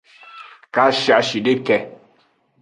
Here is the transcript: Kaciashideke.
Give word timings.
Kaciashideke. 0.73 1.75